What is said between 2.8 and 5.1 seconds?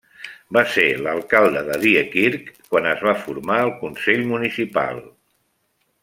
es va formar el consell municipal.